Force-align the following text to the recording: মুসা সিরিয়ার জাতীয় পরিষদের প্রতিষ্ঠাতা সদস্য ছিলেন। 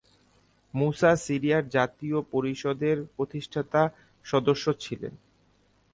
মুসা 0.73 1.11
সিরিয়ার 1.15 1.63
জাতীয় 1.69 2.17
পরিষদের 2.31 2.97
প্রতিষ্ঠাতা 3.15 3.81
সদস্য 4.25 4.65
ছিলেন। 4.79 5.13